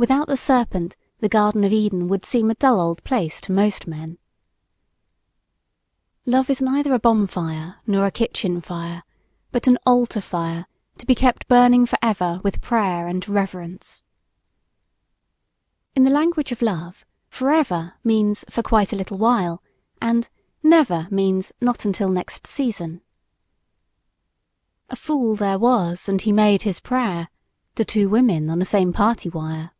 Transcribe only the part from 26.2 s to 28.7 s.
he made his prayer" to two women on the